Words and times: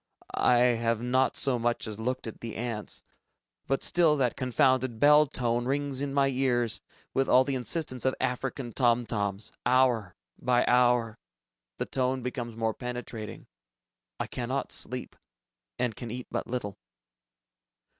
I 0.33 0.55
have 0.57 0.99
not 0.99 1.37
so 1.37 1.59
much 1.59 1.85
as 1.85 1.99
looked 1.99 2.25
at 2.25 2.41
the 2.41 2.55
ants, 2.55 3.03
but 3.67 3.83
still 3.83 4.17
that 4.17 4.35
confounded 4.35 4.99
bell 4.99 5.27
tone 5.27 5.65
rings 5.65 6.01
in 6.01 6.11
my 6.11 6.27
ears 6.29 6.81
with 7.13 7.29
all 7.29 7.43
the 7.43 7.53
insistence 7.53 8.03
of 8.03 8.15
African 8.19 8.71
tom 8.73 9.05
toms. 9.05 9.51
Hour 9.63 10.15
by 10.39 10.65
hour... 10.67 11.19
the 11.77 11.85
tone 11.85 12.23
becomes 12.23 12.55
more 12.57 12.73
penetrating. 12.73 13.45
I 14.19 14.25
cannot 14.25 14.71
sleep, 14.71 15.15
and 15.77 15.95
can 15.95 16.09
eat 16.09 16.25
but 16.31 16.47
little. 16.47 16.79